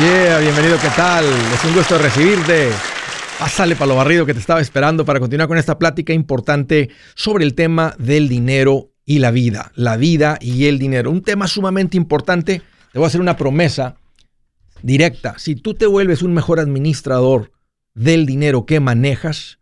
[0.00, 1.26] Yeah, bienvenido, ¿qué tal?
[1.26, 2.70] Es un gusto recibirte.
[3.38, 7.44] Pásale para lo barrido que te estaba esperando para continuar con esta plática importante sobre
[7.44, 9.72] el tema del dinero y la vida.
[9.74, 11.10] La vida y el dinero.
[11.10, 12.62] Un tema sumamente importante.
[12.92, 13.96] Te voy a hacer una promesa
[14.80, 15.34] directa.
[15.36, 17.52] Si tú te vuelves un mejor administrador
[17.92, 19.58] del dinero que manejas,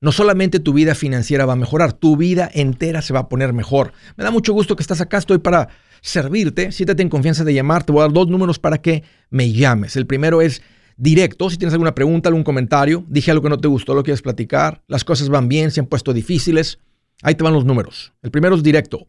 [0.00, 3.52] no solamente tu vida financiera va a mejorar, tu vida entera se va a poner
[3.52, 3.92] mejor.
[4.16, 5.18] Me da mucho gusto que estás acá.
[5.18, 5.68] Estoy para
[6.00, 7.84] servirte, siéntate en confianza de llamar.
[7.84, 9.96] Te voy a dar dos números para que me llames.
[9.96, 10.62] El primero es
[10.96, 11.50] directo.
[11.50, 14.82] Si tienes alguna pregunta, algún comentario, dije algo que no te gustó, lo quieres platicar,
[14.88, 16.78] las cosas van bien, se han puesto difíciles.
[17.22, 18.12] Ahí te van los números.
[18.22, 19.08] El primero es directo.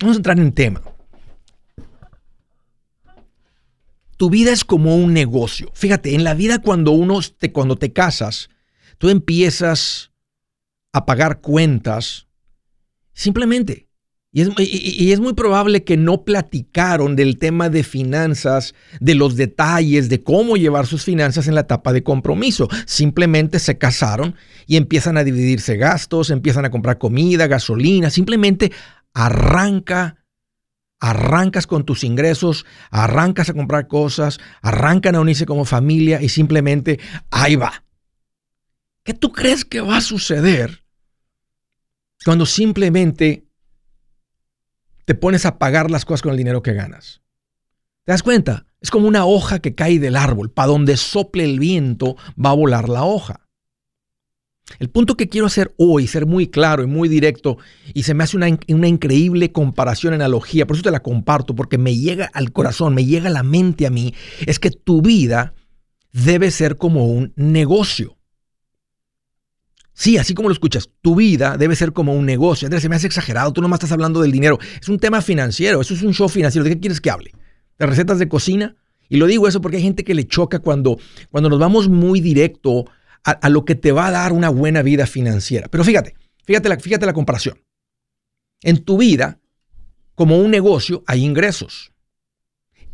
[0.00, 0.80] Vamos a entrar en tema.
[4.16, 5.70] Tu vida es como un negocio.
[5.74, 8.48] Fíjate, en la vida cuando uno te, cuando te casas,
[8.96, 10.10] tú empiezas
[10.94, 12.28] a pagar cuentas
[13.12, 13.85] simplemente
[14.38, 20.22] y es, muy probable que no platicaron del tema de finanzas, de los detalles de
[20.22, 22.68] cómo llevar sus finanzas en la etapa de compromiso.
[22.84, 24.34] Simplemente se casaron
[24.66, 28.72] y empiezan a dividirse gastos, empiezan a comprar comida, gasolina, simplemente
[29.14, 30.18] arranca,
[31.00, 37.00] arrancas con tus ingresos, arrancas a comprar cosas, arrancan a unirse como familia y simplemente
[37.30, 37.84] ahí va.
[39.02, 40.84] ¿Qué tú crees que va a suceder
[42.22, 43.45] cuando simplemente
[45.06, 47.22] te pones a pagar las cosas con el dinero que ganas.
[48.04, 48.66] ¿Te das cuenta?
[48.80, 50.50] Es como una hoja que cae del árbol.
[50.50, 53.46] Para donde sople el viento va a volar la hoja.
[54.80, 57.56] El punto que quiero hacer hoy, ser muy claro y muy directo,
[57.94, 61.78] y se me hace una, una, increíble comparación, analogía, por eso te la comparto, porque
[61.78, 64.12] me llega al corazón, me llega a la mente a mí,
[64.44, 65.54] es que tu vida
[66.12, 68.15] debe ser como un negocio.
[69.98, 72.66] Sí, así como lo escuchas, tu vida debe ser como un negocio.
[72.66, 74.58] Andrés, se me hace exagerado, tú nomás estás hablando del dinero.
[74.78, 76.64] Es un tema financiero, eso es un show financiero.
[76.64, 77.32] ¿De qué quieres que hable?
[77.78, 78.76] ¿De recetas de cocina?
[79.08, 80.98] Y lo digo eso porque hay gente que le choca cuando,
[81.30, 82.84] cuando nos vamos muy directo
[83.24, 85.66] a, lo que te va a dar una buena vida financiera.
[85.68, 86.14] Pero fíjate,
[86.44, 87.58] fíjate la, fíjate la comparación.
[88.60, 89.40] En tu vida,
[90.14, 91.92] como un negocio, hay ingresos.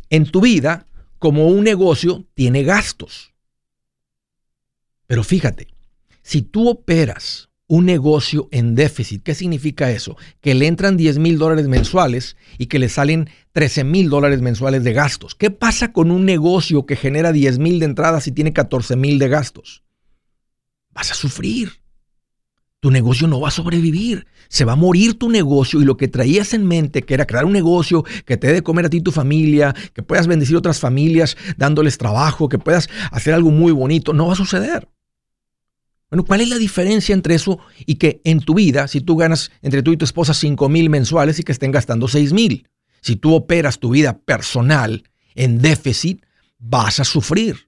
[0.09, 0.87] En tu vida,
[1.19, 3.33] como un negocio, tiene gastos.
[5.05, 5.72] Pero fíjate,
[6.23, 10.17] si tú operas un negocio en déficit, ¿qué significa eso?
[10.41, 14.83] Que le entran 10 mil dólares mensuales y que le salen 13 mil dólares mensuales
[14.83, 15.35] de gastos.
[15.35, 19.19] ¿Qué pasa con un negocio que genera 10 mil de entradas y tiene 14 mil
[19.19, 19.83] de gastos?
[20.91, 21.71] Vas a sufrir.
[22.79, 24.27] Tu negocio no va a sobrevivir.
[24.49, 27.45] Se va a morir tu negocio y lo que traías en mente, que era crear
[27.45, 30.57] un negocio que te dé de comer a ti y tu familia, que puedas bendecir
[30.57, 34.89] otras familias dándoles trabajo, que puedas hacer algo muy bonito, no va a suceder.
[36.13, 37.57] Bueno, ¿cuál es la diferencia entre eso
[37.87, 40.91] y que en tu vida, si tú ganas entre tú y tu esposa 5 mil
[40.91, 42.69] mensuales y que estén gastando 6 mil?
[43.01, 46.23] Si tú operas tu vida personal en déficit,
[46.59, 47.67] vas a sufrir.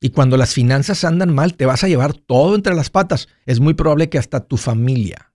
[0.00, 3.28] Y cuando las finanzas andan mal, te vas a llevar todo entre las patas.
[3.44, 5.34] Es muy probable que hasta tu familia.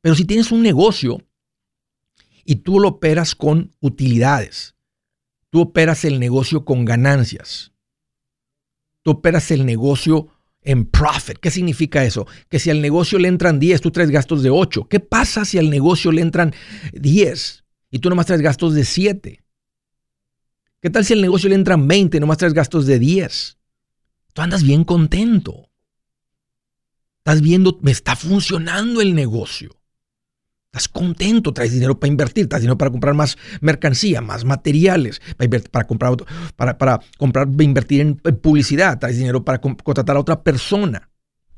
[0.00, 1.22] Pero si tienes un negocio
[2.46, 4.74] y tú lo operas con utilidades,
[5.50, 7.74] tú operas el negocio con ganancias,
[9.06, 10.26] tú operas el negocio
[10.62, 11.38] en profit.
[11.38, 12.26] ¿Qué significa eso?
[12.48, 14.88] Que si al negocio le entran 10, tú traes gastos de 8.
[14.88, 16.52] ¿Qué pasa si al negocio le entran
[16.92, 19.44] 10 y tú nomás traes gastos de 7?
[20.80, 23.58] ¿Qué tal si al negocio le entran 20 y nomás traes gastos de 10?
[24.32, 25.70] Tú andas bien contento.
[27.18, 29.76] Estás viendo, me está funcionando el negocio.
[30.76, 35.22] Estás contento, traes dinero para invertir, traes dinero para comprar más mercancía, más materiales,
[35.70, 36.16] para, comprar,
[36.54, 41.08] para, para comprar, invertir en publicidad, traes dinero para contratar a otra persona.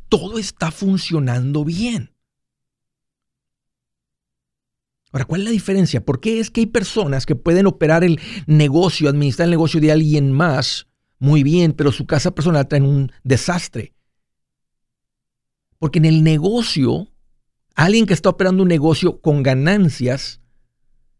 [0.08, 2.12] Todo está funcionando bien.
[5.10, 6.04] Ahora, ¿cuál es la diferencia?
[6.04, 9.90] ¿Por qué es que hay personas que pueden operar el negocio, administrar el negocio de
[9.90, 10.86] alguien más
[11.18, 13.94] muy bien, pero su casa personal trae un desastre?
[15.80, 17.08] Porque en el negocio
[17.78, 20.40] Alguien que está operando un negocio con ganancias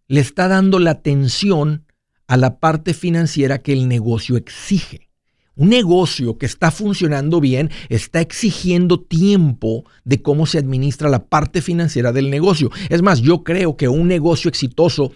[0.08, 1.84] le está dando la atención
[2.26, 5.08] a la parte financiera que el negocio exige.
[5.54, 11.62] Un negocio que está funcionando bien está exigiendo tiempo de cómo se administra la parte
[11.62, 12.72] financiera del negocio.
[12.88, 15.12] Es más, yo creo que un negocio exitoso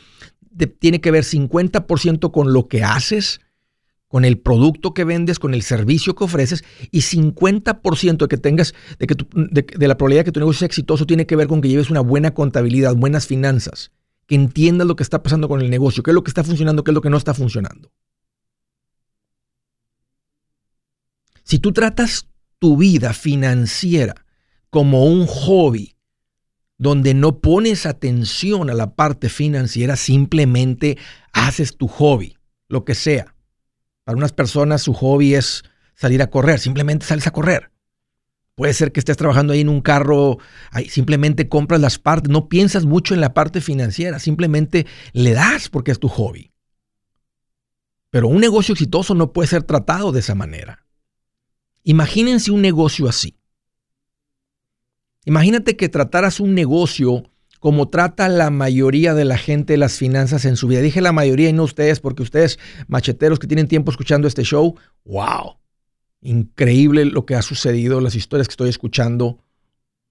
[0.78, 3.40] tiene que ver 50% con lo que haces,
[4.12, 8.74] con el producto que vendes, con el servicio que ofreces y 50% de que tengas
[8.98, 11.62] de que de, la probabilidad de que tu negocio sea exitoso tiene que ver con
[11.62, 13.90] que lleves una buena contabilidad, buenas finanzas,
[14.26, 16.84] que entiendas lo que está pasando con el negocio, qué es lo que está funcionando,
[16.84, 17.90] qué es lo que no está funcionando.
[21.42, 22.28] Si tú tratas
[22.58, 24.26] tu vida financiera
[24.68, 25.96] como un hobby,
[26.76, 30.98] donde no pones atención a la parte financiera, simplemente
[31.32, 32.36] haces tu hobby,
[32.68, 33.34] lo que sea.
[34.04, 35.62] Para unas personas su hobby es
[35.94, 37.70] salir a correr, simplemente sales a correr.
[38.54, 40.38] Puede ser que estés trabajando ahí en un carro,
[40.88, 45.90] simplemente compras las partes, no piensas mucho en la parte financiera, simplemente le das porque
[45.90, 46.52] es tu hobby.
[48.10, 50.84] Pero un negocio exitoso no puede ser tratado de esa manera.
[51.82, 53.38] Imagínense un negocio así.
[55.24, 57.31] Imagínate que trataras un negocio
[57.62, 60.80] como trata la mayoría de la gente las finanzas en su vida.
[60.80, 64.74] Dije la mayoría y no ustedes, porque ustedes, macheteros que tienen tiempo escuchando este show,
[65.04, 65.58] wow,
[66.22, 69.38] increíble lo que ha sucedido, las historias que estoy escuchando.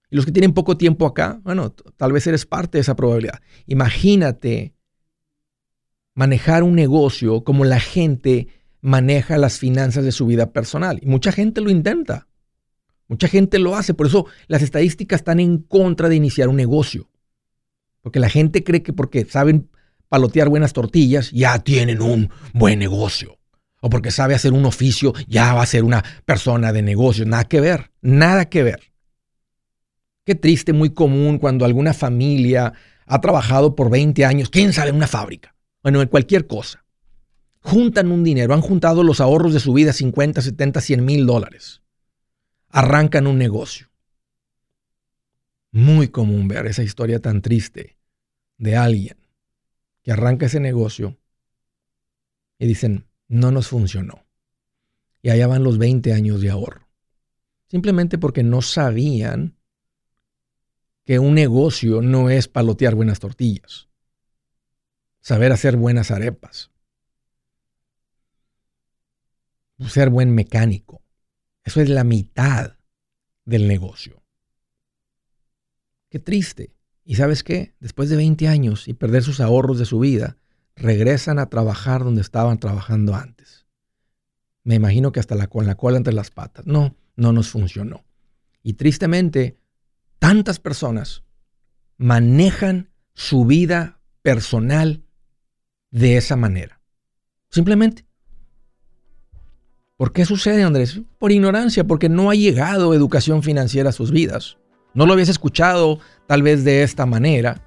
[0.09, 3.41] Y los que tienen poco tiempo acá, bueno, tal vez eres parte de esa probabilidad.
[3.65, 4.73] Imagínate
[6.15, 8.47] manejar un negocio como la gente
[8.79, 10.99] maneja las finanzas de su vida personal.
[11.01, 12.29] Y mucha gente lo intenta.
[13.09, 13.93] Mucha gente lo hace.
[13.93, 17.09] Por eso las estadísticas están en contra de iniciar un negocio.
[18.01, 19.69] Porque la gente cree que porque saben
[20.09, 23.37] palotear buenas tortillas, ya tienen un buen negocio.
[23.79, 27.25] O porque sabe hacer un oficio, ya va a ser una persona de negocio.
[27.25, 27.91] Nada que ver.
[28.01, 28.91] Nada que ver.
[30.25, 32.73] Qué triste, muy común cuando alguna familia
[33.05, 35.55] ha trabajado por 20 años, quién sabe, en una fábrica.
[35.81, 36.83] Bueno, en cualquier cosa
[37.61, 41.81] juntan un dinero, han juntado los ahorros de su vida, 50, 70, 100 mil dólares.
[42.69, 43.90] Arrancan un negocio.
[45.71, 47.97] Muy común ver esa historia tan triste
[48.57, 49.17] de alguien
[50.03, 51.17] que arranca ese negocio
[52.59, 54.25] y dicen, no nos funcionó.
[55.21, 56.87] Y allá van los 20 años de ahorro.
[57.67, 59.57] Simplemente porque no sabían
[61.05, 63.89] que un negocio no es palotear buenas tortillas,
[65.21, 66.71] saber hacer buenas arepas,
[69.87, 71.01] ser buen mecánico.
[71.63, 72.77] Eso es la mitad
[73.45, 74.20] del negocio.
[76.11, 76.75] Qué triste.
[77.03, 77.73] ¿Y sabes qué?
[77.79, 80.37] Después de 20 años y perder sus ahorros de su vida,
[80.75, 83.65] regresan a trabajar donde estaban trabajando antes.
[84.63, 86.67] Me imagino que hasta la, con la cola entre las patas.
[86.67, 88.05] No, no nos funcionó.
[88.61, 89.57] Y tristemente,
[90.19, 91.23] tantas personas
[91.97, 95.03] manejan su vida personal
[95.89, 96.79] de esa manera.
[97.49, 98.05] Simplemente
[100.01, 100.99] ¿Por qué sucede, Andrés?
[101.19, 104.57] Por ignorancia, porque no ha llegado educación financiera a sus vidas.
[104.93, 107.61] No lo habías escuchado tal vez de esta manera.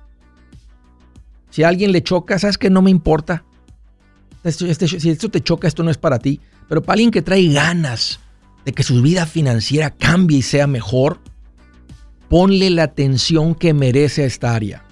[1.51, 3.45] Si a alguien le choca, ¿sabes que No me importa.
[4.43, 6.41] Este, este, si esto te choca, esto no es para ti.
[6.69, 8.21] Pero para alguien que trae ganas
[8.65, 11.21] de que su vida financiera cambie y sea mejor,
[12.29, 14.85] ponle la atención que merece a esta área.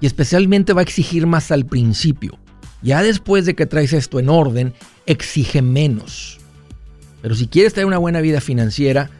[0.00, 2.38] Y especialmente va a exigir más al principio.
[2.82, 4.74] Ya después de que traes esto en orden,
[5.06, 6.38] exige menos.
[7.22, 9.10] Pero si quieres tener una buena vida financiera,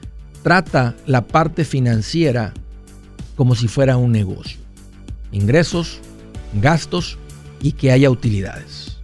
[0.47, 2.55] trata la parte financiera
[3.35, 4.61] como si fuera un negocio.
[5.33, 5.99] Ingresos,
[6.63, 7.19] gastos
[7.61, 8.99] y que haya utilidades.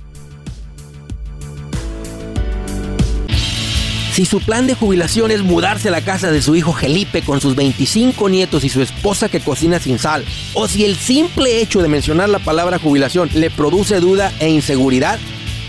[4.12, 7.40] Si su plan de jubilación es mudarse a la casa de su hijo Felipe con
[7.40, 11.82] sus 25 nietos y su esposa que cocina sin sal, o si el simple hecho
[11.82, 15.18] de mencionar la palabra jubilación le produce duda e inseguridad,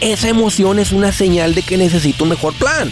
[0.01, 2.91] esa emoción es una señal de que necesita un mejor plan.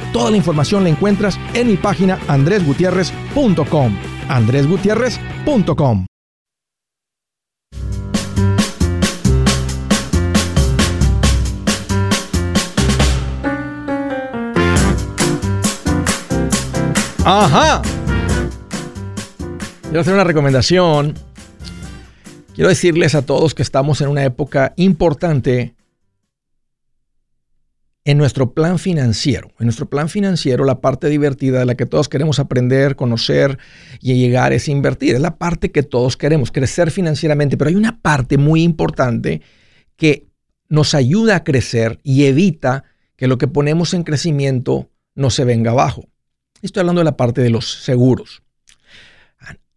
[0.11, 3.97] Toda la información la encuentras en mi página andresgutierrez.com.
[4.27, 6.05] andresgutierrez.com.
[17.23, 17.81] Ajá.
[19.83, 21.13] Quiero hacer una recomendación.
[22.55, 25.75] Quiero decirles a todos que estamos en una época importante
[28.03, 29.49] en nuestro plan financiero.
[29.59, 33.59] En nuestro plan financiero, la parte divertida de la que todos queremos aprender, conocer
[33.99, 35.15] y llegar es invertir.
[35.15, 37.57] Es la parte que todos queremos, crecer financieramente.
[37.57, 39.41] Pero hay una parte muy importante
[39.97, 40.27] que
[40.67, 45.71] nos ayuda a crecer y evita que lo que ponemos en crecimiento no se venga
[45.71, 46.07] abajo.
[46.61, 48.41] Estoy hablando de la parte de los seguros.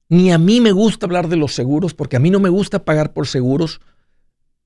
[0.09, 2.85] Ni a mí me gusta hablar de los seguros porque a mí no me gusta
[2.85, 3.81] pagar por seguros,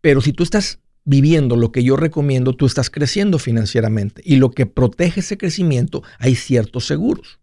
[0.00, 4.20] pero si tú estás viviendo lo que yo recomiendo, tú estás creciendo financieramente.
[4.26, 7.40] Y lo que protege ese crecimiento, hay ciertos seguros.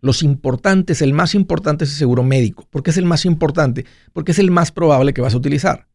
[0.00, 2.66] Los importantes, el más importante es el seguro médico.
[2.70, 3.84] ¿Por qué es el más importante?
[4.14, 5.88] Porque es el más probable que vas a utilizar.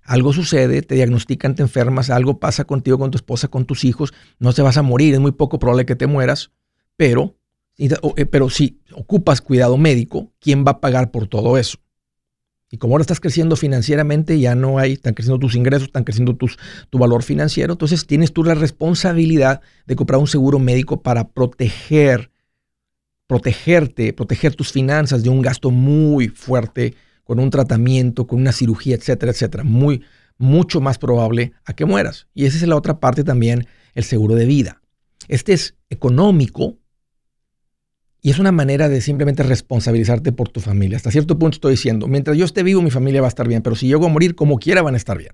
[0.00, 4.14] Algo sucede, te diagnostican, te enfermas, algo pasa contigo, con tu esposa, con tus hijos,
[4.38, 6.52] no te vas a morir, es muy poco probable que te mueras,
[6.96, 7.34] pero,
[7.78, 11.78] eh, pero si ocupas cuidado médico, ¿quién va a pagar por todo eso?
[12.70, 16.34] Y como ahora estás creciendo financieramente, ya no hay, están creciendo tus ingresos, están creciendo
[16.34, 16.58] tus,
[16.90, 17.74] tu valor financiero.
[17.74, 22.30] Entonces tienes tú la responsabilidad de comprar un seguro médico para proteger,
[23.28, 28.96] protegerte, proteger tus finanzas de un gasto muy fuerte con un tratamiento, con una cirugía,
[28.96, 29.62] etcétera, etcétera.
[29.62, 30.02] Muy,
[30.38, 32.26] mucho más probable a que mueras.
[32.34, 34.82] Y esa es la otra parte también, el seguro de vida.
[35.28, 36.78] Este es económico,
[38.26, 40.96] y es una manera de simplemente responsabilizarte por tu familia.
[40.96, 43.62] Hasta cierto punto estoy diciendo, mientras yo esté vivo, mi familia va a estar bien,
[43.62, 45.30] pero si llego a morir, como quiera, van a estar bien.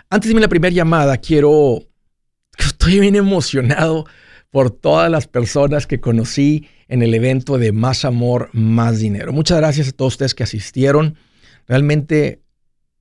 [0.08, 1.82] Antes de mi la primera llamada, quiero
[2.58, 4.06] Estoy bien emocionado
[4.50, 9.32] por todas las personas que conocí en el evento de Más Amor, Más Dinero.
[9.32, 11.16] Muchas gracias a todos ustedes que asistieron.
[11.66, 12.42] Realmente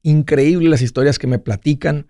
[0.02, 2.08] increíbles las historias que me platican.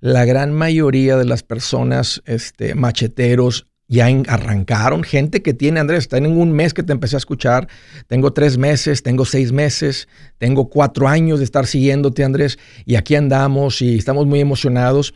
[0.00, 5.02] La gran mayoría de las personas, este, macheteros, ya arrancaron.
[5.02, 7.68] Gente que tiene, Andrés, está en un mes que te empecé a escuchar.
[8.06, 12.58] Tengo tres meses, tengo seis meses, tengo cuatro años de estar siguiéndote, Andrés.
[12.84, 15.14] Y aquí andamos y estamos muy emocionados.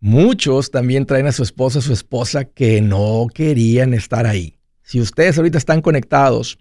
[0.00, 4.58] Muchos también traen a su esposa, su esposa que no querían estar ahí.
[4.82, 6.58] Si ustedes ahorita están conectados,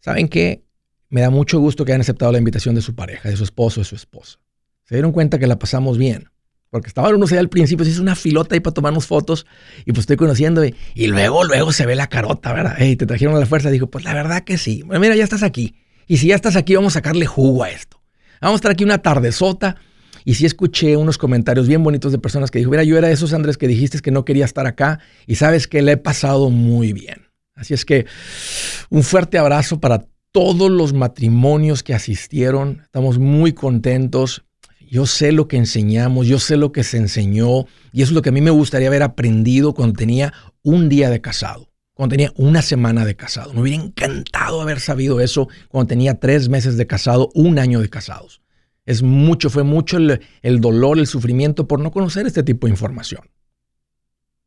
[0.00, 0.62] ¿saben qué?
[1.08, 3.80] Me da mucho gusto que hayan aceptado la invitación de su pareja, de su esposo,
[3.80, 4.38] de su esposa.
[4.84, 6.31] Se dieron cuenta que la pasamos bien.
[6.72, 9.44] Porque estaban unos ahí al principio, se hizo una filota ahí para tomarnos fotos
[9.84, 12.80] y pues estoy conociendo y, luego, luego se ve la carota, ¿verdad?
[12.80, 13.68] Y te trajeron a la fuerza.
[13.68, 14.80] Dijo, pues la verdad que sí.
[14.80, 15.74] Bueno, mira, ya estás aquí.
[16.08, 18.00] Y si ya estás aquí, vamos a sacarle jugo a esto.
[18.40, 19.76] Vamos a estar aquí una tardezota
[20.24, 23.14] y sí escuché unos comentarios bien bonitos de personas que dijo, mira, yo era de
[23.14, 26.48] esos Andrés que dijiste que no quería estar acá y sabes que le he pasado
[26.48, 27.28] muy bien.
[27.54, 28.06] Así es que
[28.88, 32.80] un fuerte abrazo para todos los matrimonios que asistieron.
[32.82, 34.46] Estamos muy contentos.
[34.92, 38.20] Yo sé lo que enseñamos, yo sé lo que se enseñó y eso es lo
[38.20, 42.30] que a mí me gustaría haber aprendido cuando tenía un día de casado, cuando tenía
[42.36, 43.54] una semana de casado.
[43.54, 47.88] Me hubiera encantado haber sabido eso cuando tenía tres meses de casado, un año de
[47.88, 48.42] casados.
[48.84, 53.30] Es mucho, fue mucho el, dolor, el sufrimiento por no conocer este tipo de información.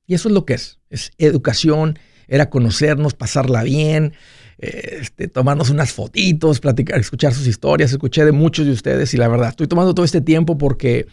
[0.06, 0.78] Y eso es lo que es.
[0.92, 1.98] Es educación,
[2.28, 4.14] era conocernos, pasarla bien.
[4.58, 7.92] Este, tomarnos unas fotitos, platicar, escuchar sus historias.
[7.92, 11.08] Escuché de muchos de ustedes y la verdad, estoy tomando todo este tiempo porque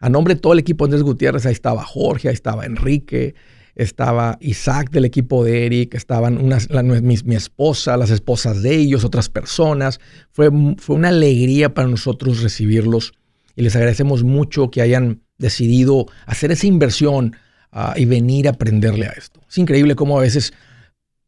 [0.00, 3.34] a nombre de todo el equipo Andrés Gutiérrez, ahí estaba Jorge, ahí estaba Enrique,
[3.74, 9.28] estaba Isaac del equipo de Eric, estaban unas, mi, esposa, las esposas de ellos, otras
[9.28, 10.00] personas.
[10.30, 13.14] Fue, fue una alegría para nosotros recibirlos
[13.56, 17.36] y les agradecemos mucho que hayan decidido hacer esa inversión
[17.72, 19.40] ah, y venir a aprenderle a esto.
[19.48, 20.52] Es increíble cómo a veces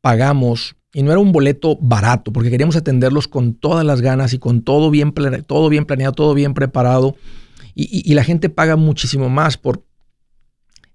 [0.00, 4.38] pagamos y no era un boleto barato porque queríamos atenderlos con todas las ganas y
[4.38, 5.12] con todo bien,
[5.46, 7.16] todo bien planeado, todo bien preparado.
[7.74, 9.84] Y, la gente paga muchísimo más por,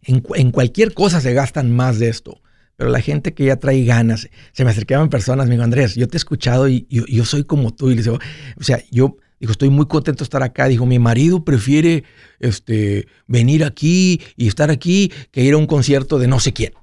[0.01, 2.41] en, cualquier cosa se gastan más de esto.
[2.77, 6.07] Pero la gente que ya trae ganas, se me acercaban personas, me dijo, Andrés, yo
[6.07, 7.91] te he escuchado y yo, soy como tú.
[7.91, 8.17] Y le digo,
[8.59, 10.67] o sea, yo digo, estoy muy contento de estar acá.
[10.67, 12.05] Dijo, mi marido prefiere
[12.39, 16.73] este, venir aquí y estar aquí que ir a un concierto de no sé quién.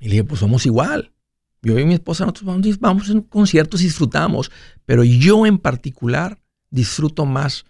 [0.00, 1.12] Y le dije, pues somos igual.
[1.62, 4.50] Yo y mi esposa, nosotros vamos, vamos en conciertos y disfrutamos.
[4.84, 6.38] Pero yo en particular
[6.70, 7.64] disfruto más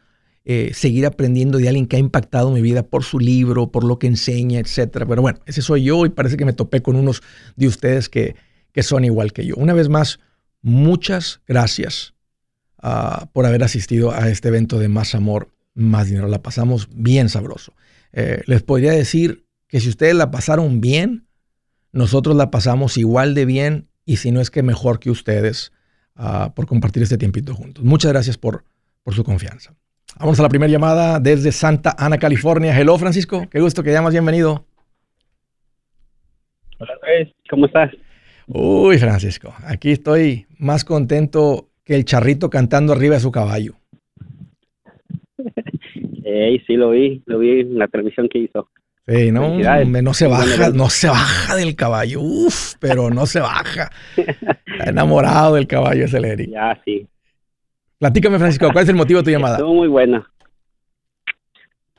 [0.45, 3.99] eh, seguir aprendiendo de alguien que ha impactado mi vida por su libro, por lo
[3.99, 5.05] que enseña, etc.
[5.07, 7.23] Pero bueno, ese soy yo y parece que me topé con unos
[7.55, 8.35] de ustedes que,
[8.73, 9.55] que son igual que yo.
[9.57, 10.19] Una vez más,
[10.63, 12.15] muchas gracias
[12.79, 16.27] ah, por haber asistido a este evento de Más Amor, Más Dinero.
[16.27, 17.75] La pasamos bien sabroso.
[18.13, 21.27] Eh, les podría decir que si ustedes la pasaron bien,
[21.93, 25.73] nosotros la pasamos igual de bien y si no es que mejor que ustedes
[26.17, 27.85] ah, por compartir este tiempito juntos.
[27.85, 28.65] Muchas gracias por,
[29.03, 29.75] por su confianza.
[30.19, 32.79] Vamos a la primera llamada desde Santa Ana, California.
[32.79, 33.49] Hello, Francisco.
[33.51, 34.13] Qué gusto que llamas.
[34.13, 34.65] Bienvenido.
[36.79, 37.35] Hola, Luis.
[37.49, 37.93] ¿Cómo estás?
[38.47, 39.55] Uy, Francisco.
[39.65, 43.75] Aquí estoy más contento que el charrito cantando arriba de su caballo.
[46.25, 47.23] Ey, sí, lo vi.
[47.27, 48.69] Lo vi en la transmisión que hizo.
[49.07, 52.21] Sí, no, no se baja, no se baja del caballo.
[52.21, 53.91] Uf, pero no se baja.
[54.17, 56.51] Está enamorado del caballo ese Eric.
[56.51, 57.07] Ya, sí.
[57.99, 59.57] Platícame, Francisco, ¿cuál es el motivo de tu llamada?
[59.57, 60.29] Estuvo muy buena.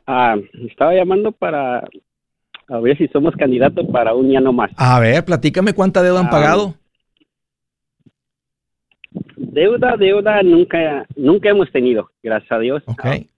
[0.08, 0.36] Ah,
[0.68, 1.84] estaba llamando para
[2.70, 4.72] a ver si somos candidatos para un año más.
[4.78, 6.76] A ver, platícame cuánta deuda han ah, pagado.
[9.36, 12.84] Deuda, deuda nunca, nunca hemos tenido, gracias a Dios.
[12.86, 13.30] Okay.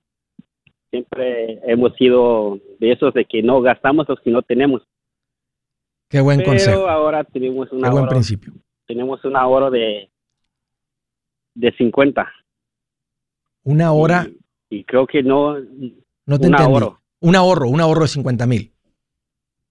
[0.95, 4.81] Siempre hemos sido de esos de que no gastamos o si no tenemos.
[6.10, 6.88] Qué buen Pero consejo.
[6.88, 8.53] ahora tenemos un buen principio.
[8.88, 10.10] Tenemos un ahorro de
[11.53, 12.31] de 50.
[13.63, 14.27] Una hora.
[14.69, 15.58] Y, creo que no.
[16.25, 17.01] No te un ahorro.
[17.19, 18.71] Un ahorro, un ahorro de 50 mil.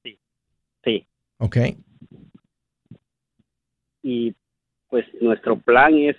[0.03, 0.19] Sí.
[0.85, 1.07] Sí.
[1.39, 1.57] Ok.
[4.03, 4.35] Y
[4.89, 6.17] pues nuestro plan es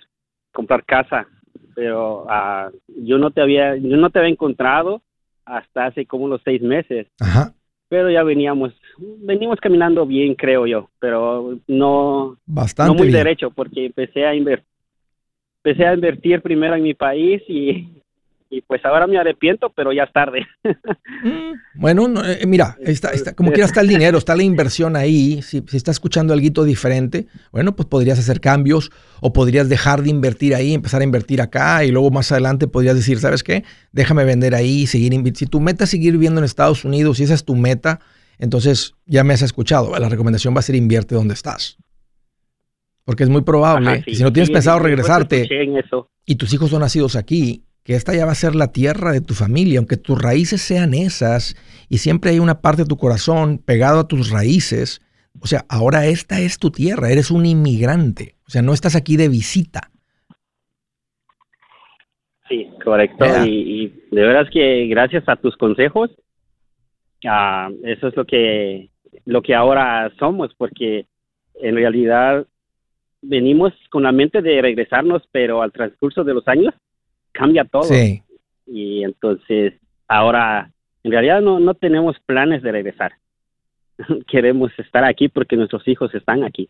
[0.52, 1.28] comprar casa,
[1.76, 5.02] pero uh, yo no te había, yo no te había encontrado
[5.44, 7.06] hasta hace como unos seis meses.
[7.20, 7.52] Ajá.
[7.88, 8.72] Pero ya veníamos,
[9.18, 14.66] venimos caminando bien, creo yo, pero no, Bastante no muy derecho, porque empecé a invertir
[15.62, 17.88] empecé a invertir primero en mi país y,
[18.66, 20.46] pues ahora me arrepiento, pero ya es tarde.
[21.22, 25.40] Mm, bueno, eh, mira, está, está, como quiera está el dinero, está la inversión ahí.
[25.42, 30.10] Si, si estás escuchando algo diferente, bueno, pues podrías hacer cambios o podrías dejar de
[30.10, 33.64] invertir ahí, empezar a invertir acá y luego más adelante podrías decir, ¿sabes qué?
[33.92, 35.38] Déjame vender ahí y seguir invirtiendo.
[35.38, 38.00] Si tu meta es seguir viviendo en Estados Unidos, si esa es tu meta,
[38.38, 39.98] entonces ya me has escuchado.
[39.98, 41.78] La recomendación va a ser invierte donde estás.
[43.04, 45.48] Porque es muy probable que si no tienes pensado regresarte
[46.24, 49.20] y tus hijos son nacidos aquí, que esta ya va a ser la tierra de
[49.20, 51.54] tu familia, aunque tus raíces sean esas
[51.88, 55.00] y siempre hay una parte de tu corazón pegado a tus raíces.
[55.40, 58.34] O sea, ahora esta es tu tierra, eres un inmigrante.
[58.44, 59.92] O sea, no estás aquí de visita.
[62.48, 63.24] Sí, correcto.
[63.46, 66.10] Y, de veras que gracias a tus consejos,
[67.24, 68.90] ah, eso es lo que,
[69.26, 71.06] lo que ahora somos, porque
[71.54, 72.48] en realidad
[73.22, 76.74] venimos con la mente de regresarnos, pero al transcurso de los años
[77.36, 77.84] cambia todo.
[77.84, 78.22] Sí.
[78.66, 79.74] Y entonces
[80.08, 80.70] ahora
[81.02, 83.12] en realidad no, no tenemos planes de regresar.
[84.26, 86.68] Queremos estar aquí porque nuestros hijos están aquí.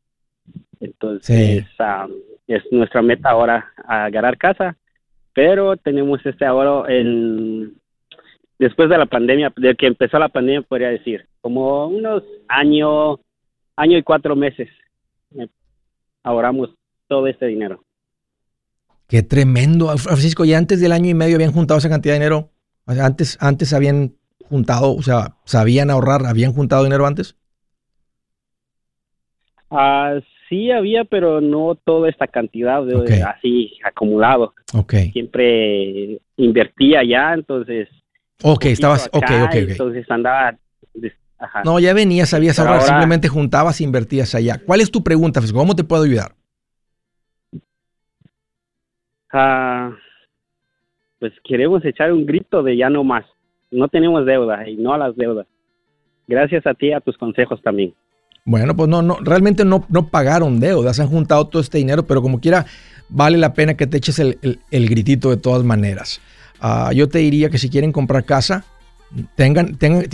[0.80, 2.12] Entonces um,
[2.46, 4.76] es nuestra meta ahora agarrar casa,
[5.32, 7.74] pero tenemos este ahorro en
[8.58, 13.18] después de la pandemia, de que empezó la pandemia podría decir, como unos año,
[13.76, 14.68] año y cuatro meses
[16.26, 16.70] ahorramos
[17.06, 17.85] todo este dinero.
[19.08, 19.96] Qué tremendo.
[19.98, 22.50] Francisco, ¿y antes del año y medio habían juntado esa cantidad de dinero?
[22.86, 24.14] antes, antes habían
[24.48, 26.26] juntado, o sea, ¿sabían ahorrar?
[26.26, 27.36] ¿Habían juntado dinero antes?
[29.70, 30.14] Ah,
[30.48, 34.54] sí había, pero no toda esta cantidad de, así acumulado.
[34.72, 35.10] Okay.
[35.10, 37.88] Siempre invertía ya, entonces.
[38.42, 40.56] Ok, estabas, ok, ok, Entonces andaba
[41.64, 44.60] no, ya venías, sabías ahorrar, simplemente juntabas e invertías allá.
[44.64, 46.34] ¿Cuál es tu pregunta, ¿Cómo te puedo ayudar?
[51.18, 53.24] Pues queremos echar un grito de ya no más.
[53.70, 55.46] No tenemos deuda y no a las deudas.
[56.26, 57.94] Gracias a ti a tus consejos también.
[58.44, 62.22] Bueno, pues no, no, realmente no, no pagaron deudas, han juntado todo este dinero, pero
[62.22, 62.64] como quiera,
[63.08, 66.20] vale la pena que te eches el, gritito de todas maneras.
[66.60, 68.64] Ah, yo te diría que si quieren comprar casa,
[69.34, 70.04] tengan, tengan,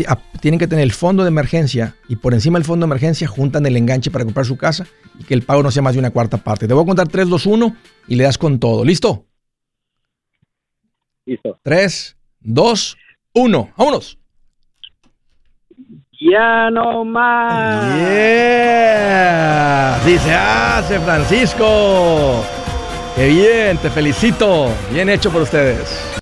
[0.41, 3.67] tienen que tener el fondo de emergencia y por encima del fondo de emergencia juntan
[3.67, 4.87] el enganche para comprar su casa
[5.19, 6.67] y que el pago no sea más de una cuarta parte.
[6.69, 7.77] Te voy a contar 3, 2, 1
[8.09, 8.85] y le das con todo.
[8.85, 9.27] ¿Listo?
[11.25, 11.59] Listo.
[11.63, 12.97] 3, 2,
[13.35, 13.73] 1.
[13.77, 14.19] Vámonos.
[16.21, 17.97] Ya no más.
[17.97, 19.43] Yeah.
[19.97, 22.45] Así se hace, Francisco.
[23.17, 24.69] Qué bien, te felicito.
[24.93, 26.22] Bien hecho por ustedes.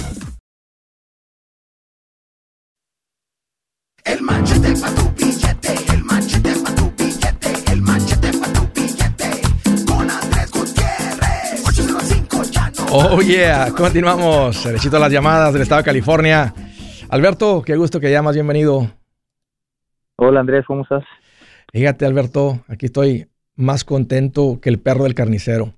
[4.03, 9.41] El manchete para tu billete, el manchete para tu billete, el manchete para tu billete.
[9.85, 12.85] Con Andrés Gutiérrez, 805 ya no.
[12.89, 14.63] Oh yeah, continuamos.
[14.63, 16.53] Derechito a las llamadas del estado de California.
[17.09, 18.89] Alberto, qué gusto que llamas, bienvenido.
[20.15, 21.03] Hola Andrés, ¿cómo estás?
[21.71, 25.73] Fíjate Alberto, aquí estoy más contento que el perro del carnicero.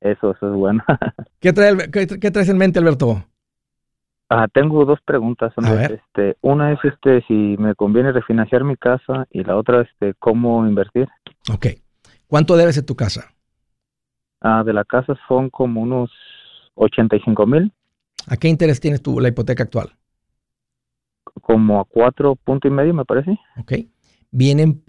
[0.00, 0.84] Eso, eso es bueno.
[1.40, 3.24] ¿Qué, trae, qué traes en mente, Alberto?
[4.28, 5.52] Ah, tengo dos preguntas.
[5.88, 10.66] Este, una es este si me conviene refinanciar mi casa y la otra este cómo
[10.66, 11.08] invertir.
[11.52, 11.66] Ok.
[12.26, 13.32] ¿Cuánto debes de tu casa?
[14.40, 16.10] Ah, de la casa son como unos
[16.74, 17.72] 85 mil.
[18.26, 19.92] ¿A qué interés tienes tú la hipoteca actual?
[21.40, 23.38] Como a cuatro puntos y medio, me parece.
[23.60, 23.72] Ok.
[24.32, 24.82] ¿Vienen,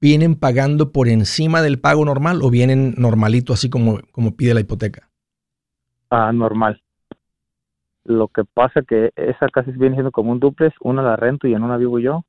[0.00, 4.60] ¿Vienen pagando por encima del pago normal o vienen normalito así como, como pide la
[4.60, 5.08] hipoteca?
[6.10, 6.82] Ah, normal.
[8.06, 11.54] Lo que pasa que esa casa viene siendo como un duplex, una la rento y
[11.54, 12.24] en una vivo yo.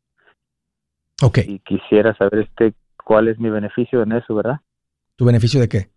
[1.22, 1.40] Ok.
[1.48, 4.60] Y quisiera saber este cuál es mi beneficio en eso, ¿verdad?
[5.16, 5.90] ¿Tu beneficio de qué?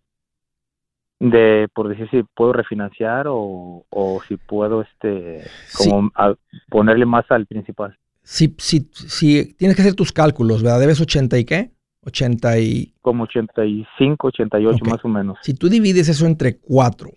[1.19, 5.43] De, por decir, si puedo refinanciar o, o si puedo, este,
[5.77, 6.11] como
[6.69, 7.97] ponerle más al principal.
[8.23, 10.79] Si, si, si tienes que hacer tus cálculos, ¿verdad?
[10.79, 11.71] ¿Debes 80 y qué?
[12.05, 12.93] 80 y...
[13.01, 15.37] Como 85, 88 más o menos.
[15.41, 17.11] Si tú divides eso entre cuatro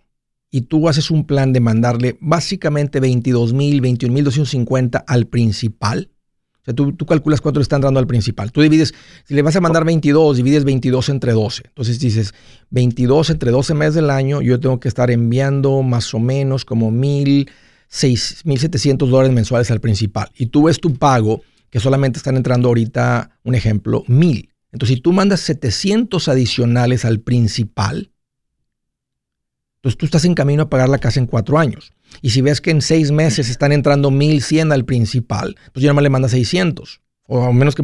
[0.54, 6.12] y tú haces un plan de mandarle básicamente 22 mil, 21 mil 250 al principal.
[6.60, 8.52] O sea, tú, tú, calculas cuánto le están dando al principal.
[8.52, 11.64] Tú divides, si le vas a mandar 22, divides 22 entre 12.
[11.66, 12.34] Entonces dices,
[12.70, 16.92] 22 entre 12 meses del año, yo tengo que estar enviando más o menos como
[16.92, 20.30] 1.700 dólares mensuales al principal.
[20.36, 24.50] Y tú ves tu pago, que solamente están entrando ahorita, un ejemplo, 1.000.
[24.70, 28.12] Entonces, si tú mandas 700 adicionales al principal,
[29.84, 31.92] entonces tú estás en camino a pagar la casa en cuatro años.
[32.22, 36.00] Y si ves que en seis meses están entrando 1100 al principal, pues ya no
[36.00, 37.02] le mandas 600.
[37.26, 37.82] O menos que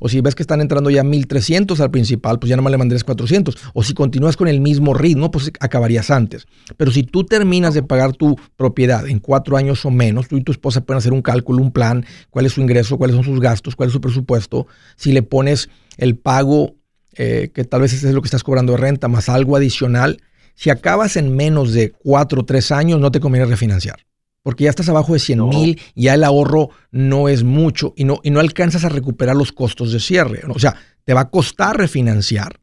[0.00, 3.02] O si ves que están entrando ya 1300 al principal, pues ya no le mandarías
[3.02, 3.56] 400.
[3.72, 6.46] O si continúas con el mismo ritmo, pues acabarías antes.
[6.76, 10.42] Pero si tú terminas de pagar tu propiedad en cuatro años o menos, tú y
[10.42, 13.40] tu esposa pueden hacer un cálculo, un plan, cuál es su ingreso, cuáles son sus
[13.40, 14.66] gastos, cuál es su presupuesto.
[14.96, 16.76] Si le pones el pago,
[17.16, 20.20] eh, que tal vez es lo que estás cobrando de renta, más algo adicional,
[20.58, 24.04] si acabas en menos de 4 o 3 años, no te conviene refinanciar.
[24.42, 28.18] Porque ya estás abajo de 100 mil, ya el ahorro no es mucho y no,
[28.24, 30.42] y no alcanzas a recuperar los costos de cierre.
[30.48, 32.58] O sea, te va a costar refinanciar,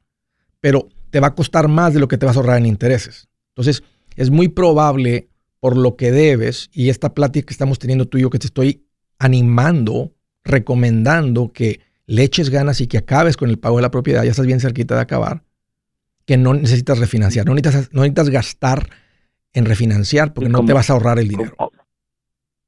[0.60, 3.30] pero te va a costar más de lo que te vas a ahorrar en intereses.
[3.56, 3.82] Entonces,
[4.18, 5.30] es muy probable
[5.62, 8.48] por lo que debes y esta plática que estamos teniendo tú y yo que te
[8.48, 8.86] estoy
[9.20, 10.12] animando,
[10.44, 14.32] recomendando que le eches ganas y que acabes con el pago de la propiedad, ya
[14.32, 15.44] estás bien cerquita de acabar,
[16.26, 18.90] que no necesitas refinanciar, no necesitas, no necesitas gastar
[19.54, 21.56] en refinanciar porque no te vas a ahorrar el dinero.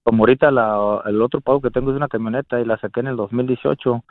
[0.04, 0.50] Como, ahorita
[1.06, 4.04] el otro pago que tengo es una camioneta y la saqué en el 2018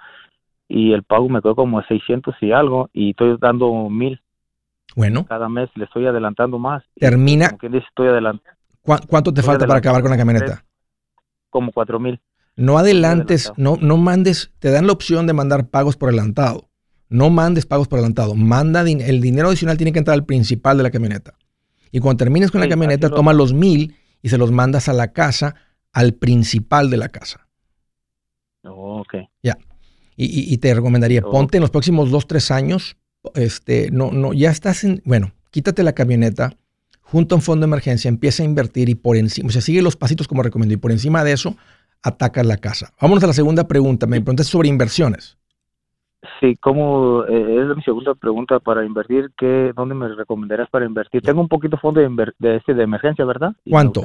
[0.68, 4.20] y el pago me quedó como 600 y algo y estoy dando mil.
[4.94, 5.24] Bueno.
[5.26, 6.82] Cada mes le estoy adelantando más.
[6.96, 7.50] Termina.
[7.50, 8.50] Como dice, estoy adelantando.
[8.82, 10.64] ¿Cuánto te falta para acabar con la camioneta?
[11.50, 12.20] Como cuatro mil.
[12.56, 16.68] No adelantes, no, no mandes, te dan la opción de mandar pagos por adelantado.
[17.08, 18.34] No mandes pagos por adelantado.
[18.34, 21.34] Manda el dinero adicional tiene que entrar al principal de la camioneta.
[21.92, 25.12] Y cuando termines con la camioneta, toma los mil y se los mandas a la
[25.12, 25.54] casa,
[25.92, 27.48] al principal de la casa.
[28.64, 29.14] Oh, ok.
[29.42, 29.56] Ya.
[30.16, 31.30] Y, te recomendaría, oh.
[31.30, 32.96] ponte en los próximos dos, tres años,
[33.34, 36.56] este, no, no, ya estás en, bueno, quítate la camioneta,
[37.02, 39.82] junto a un fondo de emergencia, empieza a invertir y por encima, o sea, sigue
[39.82, 41.56] los pasitos como recomendó y por encima de eso,
[42.02, 42.92] atacas la casa.
[43.00, 44.06] Vámonos a la segunda pregunta.
[44.06, 45.36] Me preguntas sobre inversiones.
[46.40, 49.30] Sí, ¿cómo eh, es mi segunda pregunta para invertir?
[49.36, 51.22] ¿qué, ¿Dónde me recomendarías para invertir?
[51.22, 53.52] Tengo un poquito de fondo de, de, este, de emergencia, ¿verdad?
[53.68, 54.02] ¿Cuánto?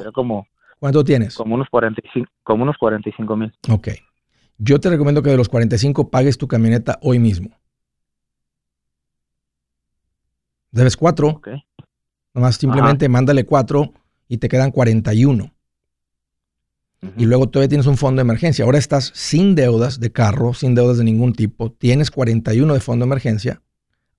[0.78, 1.36] ¿Cuánto tienes?
[1.36, 3.52] Como unos 45 como unos 45 mil.
[3.70, 3.88] Ok.
[4.58, 7.50] Yo te recomiendo que de los 45 pagues tu camioneta hoy mismo.
[10.70, 11.28] Debes cuatro.
[11.28, 11.48] Ok.
[12.34, 13.92] Nomás simplemente mándale cuatro
[14.26, 15.52] y te quedan 41
[17.16, 18.64] y luego todavía tienes un fondo de emergencia.
[18.64, 23.04] Ahora estás sin deudas de carro, sin deudas de ningún tipo, tienes 41 de fondo
[23.04, 23.60] de emergencia.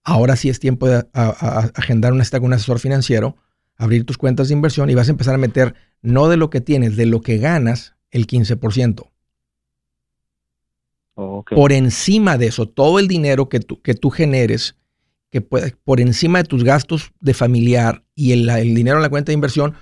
[0.04, 3.38] Ahora sí es tiempo de agendar una cita con un asesor financiero,
[3.78, 6.60] abrir tus cuentas de inversión y vas a empezar a meter no de lo que
[6.60, 9.10] tienes, de lo que ganas, el 15%.
[11.15, 14.76] Por encima de eso, todo el dinero que tú, que tú generes,
[15.30, 19.30] que por encima de tus gastos de familiar y el, el dinero en la cuenta
[19.30, 19.74] de inversión,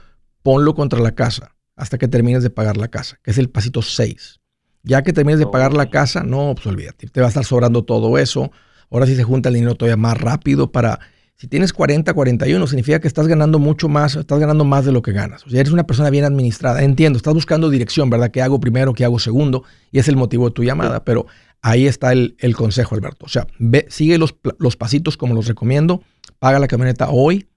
[0.43, 3.81] ponlo contra la casa hasta que termines de pagar la casa, que es el pasito
[3.81, 4.39] 6.
[4.83, 7.83] Ya que termines de pagar la casa, no, pues olvídate, te va a estar sobrando
[7.83, 8.51] todo eso.
[8.91, 10.99] Ahora sí se junta el dinero todavía más rápido para...
[11.37, 15.01] Si tienes 40, 41, significa que estás ganando mucho más, estás ganando más de lo
[15.01, 15.43] que ganas.
[15.47, 16.83] O sea, eres una persona bien administrada.
[16.83, 18.29] Entiendo, estás buscando dirección, ¿verdad?
[18.29, 18.93] ¿Qué hago primero?
[18.93, 19.63] ¿Qué hago segundo?
[19.91, 21.03] Y es el motivo de tu llamada.
[21.03, 21.25] Pero
[21.63, 23.25] ahí está el, consejo, Alberto.
[23.25, 26.03] O sea, ve, sigue los, los pasitos como los recomiendo.
[26.37, 27.47] Paga la camioneta hoy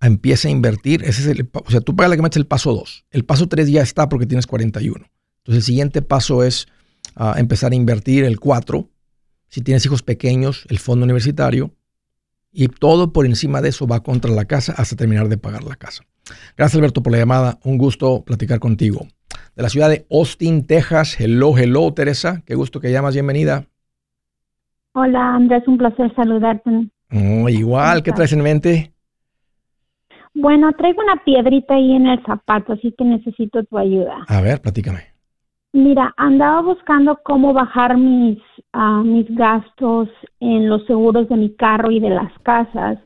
[0.00, 1.02] empieza a invertir.
[1.02, 3.06] Ese es el, o sea, tú pagas la que metes el paso 2.
[3.10, 4.94] El paso 3 ya está porque tienes 41.
[4.96, 6.66] Entonces el siguiente paso es
[7.14, 8.88] ah, empezar a invertir el 4.
[9.48, 11.72] Si tienes hijos pequeños, el fondo universitario.
[12.52, 15.76] Y todo por encima de eso va contra la casa hasta terminar de pagar la
[15.76, 16.04] casa.
[16.56, 17.58] Gracias Alberto por la llamada.
[17.64, 19.06] Un gusto platicar contigo.
[19.54, 21.20] De la ciudad de Austin, Texas.
[21.20, 22.42] Hello, hello Teresa.
[22.46, 23.14] Qué gusto que llamas.
[23.14, 23.66] Bienvenida.
[24.92, 26.70] Hola Andrés, un placer saludarte.
[27.12, 28.95] Oh, igual, ¿qué traes en mente?
[30.38, 34.18] Bueno, traigo una piedrita ahí en el zapato, así que necesito tu ayuda.
[34.28, 35.00] A ver, platícame.
[35.72, 38.38] Mira, andaba buscando cómo bajar mis,
[38.74, 42.98] uh, mis gastos en los seguros de mi carro y de las casas.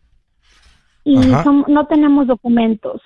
[1.04, 1.16] Y
[1.68, 3.00] no tenemos documentos.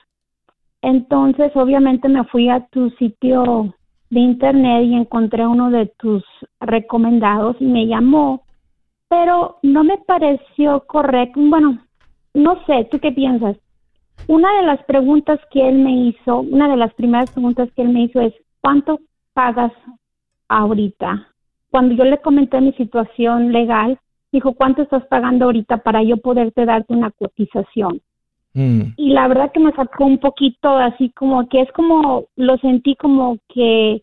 [0.81, 3.75] Entonces, obviamente me fui a tu sitio
[4.09, 6.25] de internet y encontré uno de tus
[6.61, 8.43] recomendados y me llamó,
[9.09, 11.41] pero no me pareció correcto.
[11.41, 11.79] Bueno,
[12.33, 13.57] no sé, ¿tú qué piensas?
[14.27, 17.91] Una de las preguntas que él me hizo, una de las primeras preguntas que él
[17.91, 19.01] me hizo es, ¿cuánto
[19.33, 19.73] pagas
[20.49, 21.29] ahorita?
[21.71, 23.99] Cuando yo le comenté mi situación legal,
[24.33, 28.01] dijo, ¿cuánto estás pagando ahorita para yo poderte darte una cotización?
[28.55, 28.83] Mm.
[28.97, 32.97] Y la verdad que me sacó un poquito así como que es como, lo sentí
[32.97, 34.03] como que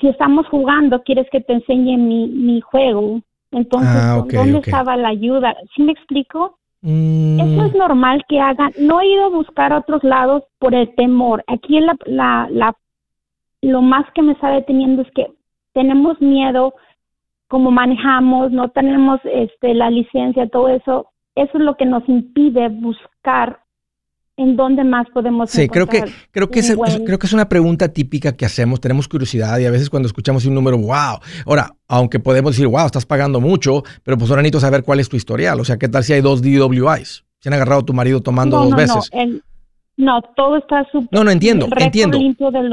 [0.00, 3.20] si estamos jugando, quieres que te enseñe mi, mi juego.
[3.50, 5.56] Entonces, ah, ¿dónde estaba la ayuda?
[5.74, 6.58] ¿Sí me explico?
[6.82, 7.40] Mm.
[7.40, 8.72] Eso es normal que hagan.
[8.78, 11.44] No he ido a buscar a otros lados por el temor.
[11.46, 12.76] Aquí en la, la, la,
[13.62, 15.28] lo más que me está deteniendo es que
[15.72, 16.74] tenemos miedo
[17.48, 21.08] como manejamos, no tenemos este la licencia, todo eso.
[21.34, 23.59] Eso es lo que nos impide buscar
[24.40, 26.74] en dónde más podemos Sí, creo que creo que es,
[27.04, 30.46] creo que es una pregunta típica que hacemos, tenemos curiosidad y a veces cuando escuchamos
[30.46, 31.18] un número, wow.
[31.44, 35.08] Ahora, aunque podemos decir, wow, estás pagando mucho, pero pues ahora necesito saber cuál es
[35.08, 37.24] tu historial, o sea, ¿qué tal si hay dos DWIs?
[37.38, 39.10] Si han agarrado a tu marido tomando dos veces.
[39.96, 41.10] No, todo está súper.
[41.12, 42.18] No, no entiendo, entiendo.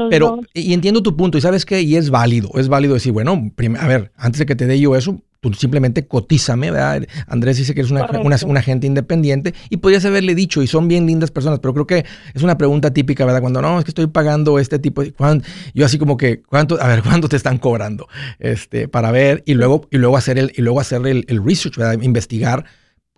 [0.08, 3.50] pero, y entiendo tu punto, y sabes qué, y es válido, es válido decir, bueno,
[3.78, 7.06] a ver, antes de que te dé yo eso, tú simplemente cotízame, ¿verdad?
[7.26, 8.08] Andrés dice que eres una,
[8.44, 12.04] una, agente independiente y podrías haberle dicho, y son bien lindas personas, pero creo que
[12.34, 13.40] es una pregunta típica, ¿verdad?
[13.40, 15.14] Cuando no, es que estoy pagando este tipo, de,
[15.74, 18.08] yo así como que, ¿cuánto, a ver, cuánto te están cobrando?
[18.38, 21.76] Este, para ver, y luego, y luego hacer el, y luego hacer el, el research,
[21.76, 22.02] ¿verdad?
[22.02, 22.64] Investigar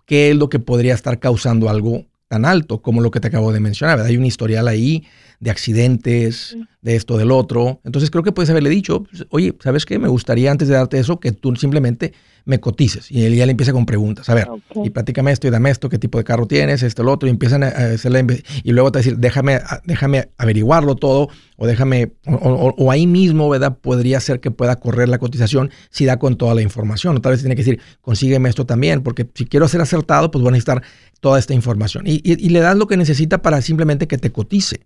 [0.05, 3.51] qué es lo que podría estar causando algo tan alto como lo que te acabo
[3.51, 3.97] de mencionar.
[3.97, 4.09] ¿verdad?
[4.09, 5.03] Hay un historial ahí
[5.41, 7.81] de accidentes, de esto, del otro.
[7.83, 9.99] Entonces creo que puedes haberle dicho, pues, oye, ¿sabes qué?
[9.99, 12.13] Me gustaría antes de darte eso que tú simplemente
[12.45, 13.11] me cotices.
[13.11, 14.29] Y él ya le empieza con preguntas.
[14.29, 14.47] A ver,
[14.83, 17.27] y platícame esto y dame esto, qué tipo de carro tienes, esto, lo otro.
[17.27, 22.91] Y empiezan a hacerle, y luego te decir, déjame, déjame averiguarlo todo, o déjame, o,
[22.91, 23.77] ahí mismo, ¿verdad?
[23.77, 27.17] Podría ser que pueda correr la cotización si da con toda la información.
[27.17, 30.41] O tal vez tiene que decir, consígueme esto también, porque si quiero ser acertado, pues
[30.41, 30.81] voy a necesitar
[31.21, 34.81] toda esta información y, le das lo que necesita para simplemente que te cotice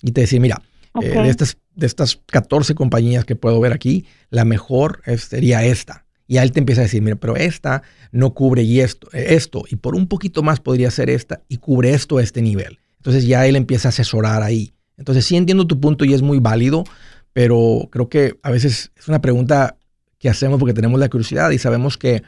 [0.00, 0.62] y te dice, mira,
[1.02, 6.04] eh, de, estas, de estas 14 compañías que puedo ver aquí, la mejor sería esta.
[6.26, 9.64] Y a él te empieza a decir, mira, pero esta no cubre y esto, esto,
[9.68, 12.78] y por un poquito más podría ser esta y cubre esto a este nivel.
[12.96, 14.72] Entonces ya él empieza a asesorar ahí.
[14.96, 16.84] Entonces sí entiendo tu punto y es muy válido,
[17.32, 19.76] pero creo que a veces es una pregunta
[20.18, 22.22] que hacemos porque tenemos la curiosidad y sabemos que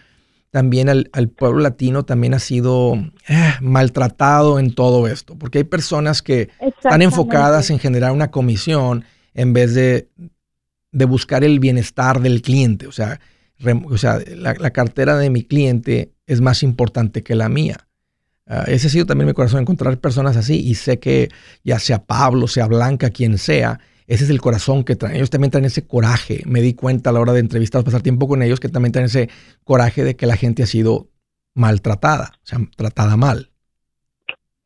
[0.54, 2.94] también al, pueblo latino también ha sido
[3.26, 9.04] eh, maltratado en todo esto, porque hay personas que están enfocadas en generar una comisión
[9.34, 10.10] en vez de,
[10.92, 12.86] de buscar el bienestar del cliente.
[12.86, 13.18] O sea,
[13.86, 17.88] o sea la, cartera de mi cliente es más importante que la mía.
[18.46, 21.30] Ah, ese ha sido también mi corazón, encontrar personas así y sé que
[21.64, 25.16] ya sea Pablo, sea Blanca, quien sea, ese es el corazón que traen.
[25.16, 26.42] Ellos también traen ese coraje.
[26.46, 29.06] Me di cuenta a la hora de entrevistar, pasar tiempo con ellos, que también traen
[29.06, 29.30] ese
[29.64, 31.08] coraje de que la gente ha sido
[31.54, 33.50] maltratada, o sea, tratada mal.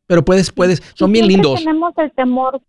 [0.07, 1.61] Pero puedes, puedes, son bien lindos.
[1.61, 2.63] Tenemos el temor,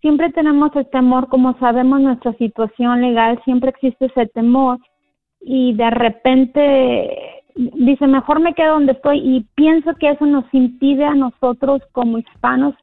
[0.00, 4.78] siempre tenemos el temor, como sabemos nuestra situación legal, siempre existe ese temor
[5.40, 7.10] y de repente
[7.56, 12.18] dice, mejor me quedo donde estoy y pienso que eso nos impide a nosotros como
[12.18, 12.74] hispanos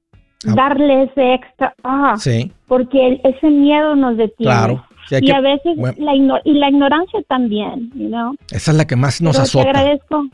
[0.46, 0.54] Ah.
[0.56, 2.52] darle ese extra, ah, sí.
[2.68, 4.52] porque ese miedo nos detiene.
[4.52, 4.86] Claro.
[5.10, 8.36] y a veces la, y la ignorancia también, you know?
[8.52, 9.66] Esa es la que más nos azota.
[9.66, 10.26] Te agradezco.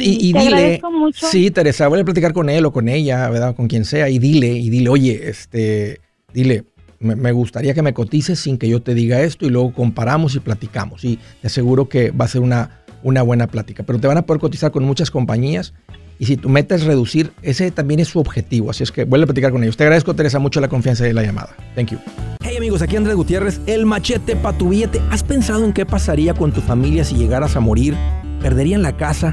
[0.00, 1.26] y, te dile, mucho.
[1.26, 3.54] sí, Teresa, voy a platicar con él o con ella, ¿verdad?
[3.54, 6.00] Con quien sea, y dile, y dile, oye, este,
[6.32, 6.64] dile,
[6.98, 10.40] me, gustaría que me cotices sin que yo te diga esto, y luego comparamos y
[10.40, 11.04] platicamos.
[11.04, 13.82] Y te aseguro que va a ser una, una buena plática.
[13.82, 15.74] Pero te van a poder cotizar con muchas compañías
[16.20, 18.70] y si tu meta es reducir, ese también es su objetivo.
[18.70, 19.78] Así es que vuelve a platicar con ellos.
[19.78, 21.56] Te agradezco, Teresa, mucho la confianza y la llamada.
[21.74, 21.98] Thank you.
[22.42, 25.00] Hey amigos, aquí Andrés Gutiérrez, el machete para tu billete.
[25.10, 27.96] ¿Has pensado en qué pasaría con tu familia si llegaras a morir?
[28.42, 29.32] ¿Perderían la casa?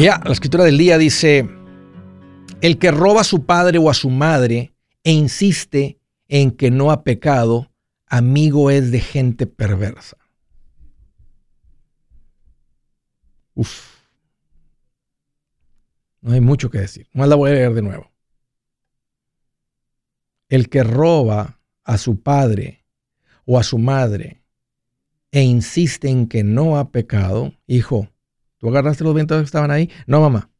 [0.00, 1.46] Ya, la escritura del día dice,
[2.62, 4.72] el que roba a su padre o a su madre
[5.04, 7.70] e insiste en que no ha pecado,
[8.06, 10.16] amigo es de gente perversa.
[13.54, 13.98] Uf.
[16.22, 17.06] No hay mucho que decir.
[17.12, 18.10] Más la voy a leer de nuevo.
[20.48, 22.86] El que roba a su padre
[23.44, 24.42] o a su madre
[25.30, 28.08] e insiste en que no ha pecado, hijo,
[28.60, 29.90] ¿Tú agarraste los vientos que estaban ahí?
[30.06, 30.50] No, mamá.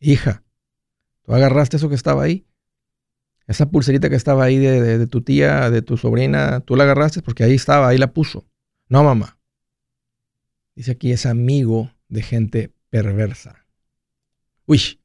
[0.00, 0.42] Hija,
[1.22, 2.44] ¿tú agarraste eso que estaba ahí?
[3.46, 7.22] Esa pulserita que estaba ahí de, tu tía, de tu sobrina, ¿tú la agarraste?
[7.22, 8.44] Porque ahí estaba, ahí la puso.
[8.88, 9.38] No, mamá.
[10.74, 13.66] Dice aquí, es amigo de gente perversa.
[14.66, 15.00] Uy.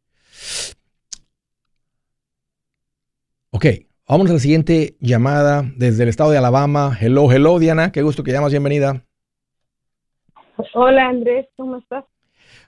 [3.52, 3.66] Ok,
[4.08, 6.98] vamos a la siguiente llamada desde el estado de Alabama.
[7.00, 7.92] Hello, hello, Diana.
[7.92, 8.52] Qué gusto que llamas.
[8.52, 9.07] Bienvenida.
[10.74, 12.06] Hola Andrés, ¿cómo estás?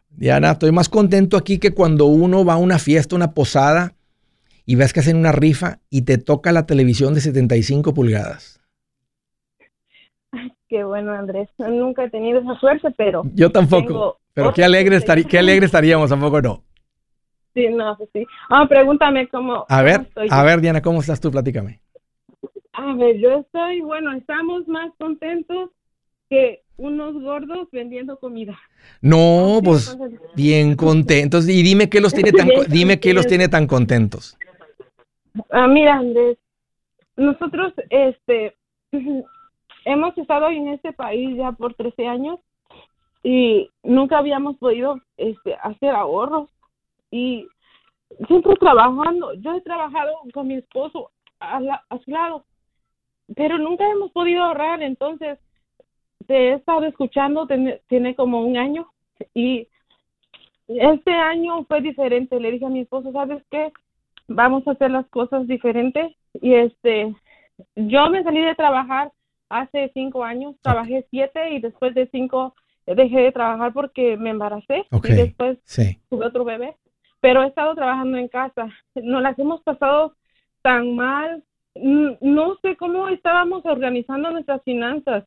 [0.10, 3.94] Diana, estoy más contento aquí que cuando uno va a una fiesta, una posada
[4.66, 8.62] y ves que hacen una rifa y te toca la televisión de 75 pulgadas.
[10.68, 11.50] qué bueno, Andrés.
[11.58, 13.24] Nunca he tenido esa suerte, pero.
[13.34, 14.20] Yo tampoco.
[14.34, 16.64] Pero qué alegre, estaría, qué alegre estaríamos, tampoco no.
[17.54, 18.26] Sí, no, sí.
[18.50, 19.66] Ah, pregúntame cómo.
[19.68, 21.32] A ver, a ver, Diana, ¿cómo estás tú?
[21.32, 21.82] Platícame.
[22.74, 25.72] A ver, yo estoy, bueno, estamos más contentos
[26.30, 28.58] que unos gordos vendiendo comida.
[29.02, 29.98] No, pues
[30.36, 31.48] bien contentos.
[31.50, 34.38] Y dime qué los tiene tan, dime qué los tiene tan contentos.
[35.52, 36.38] Ah, mira, Andrés,
[37.16, 38.56] nosotros este
[39.86, 42.40] hemos estado en este país ya por 13 años
[43.24, 46.50] y nunca habíamos podido este hacer ahorros
[47.12, 47.48] y
[48.28, 49.34] siempre trabajando.
[49.34, 51.58] Yo he trabajado con mi esposo a,
[51.90, 52.46] a su lado
[53.36, 55.40] pero nunca hemos podido ahorrar, entonces
[56.28, 57.48] te he estado escuchando,
[57.88, 58.88] tiene, como un año
[59.34, 59.68] y
[60.68, 62.40] este año fue diferente.
[62.40, 63.72] Le dije a mi esposo, ¿sabes qué?
[64.28, 66.16] Vamos a hacer las cosas diferentes.
[66.42, 67.14] Y este,
[67.76, 69.12] yo me salí de trabajar
[69.50, 72.54] hace cinco años, trabajé siete y después de cinco
[72.86, 75.58] dejé de trabajar porque me embaracé y después
[76.10, 76.76] tuve otro bebé.
[77.22, 78.70] Pero he estado trabajando en casa.
[78.96, 80.14] Nos las hemos pasado
[80.62, 81.44] tan mal.
[81.76, 85.26] No sé cómo estábamos organizando nuestras finanzas.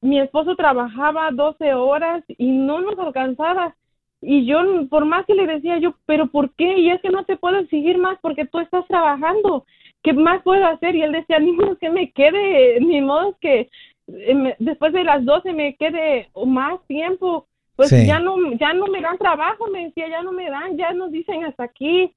[0.00, 3.74] Mi esposo trabajaba 12 horas y no nos alcanzaba.
[4.20, 4.58] Y yo,
[4.88, 6.78] por más que le decía yo, pero ¿por qué?
[6.78, 9.64] Y es que no te puedo exigir más porque tú estás trabajando.
[10.02, 10.96] ¿Qué más puedo hacer?
[10.96, 13.68] Y él decía, ni modo que me quede, ni modo que
[14.08, 17.46] eh, después de las 12 me quede más tiempo.
[17.76, 20.92] Pues ya no ya no me dan trabajo, me decía, ya no me dan, ya
[20.92, 22.12] nos dicen hasta aquí.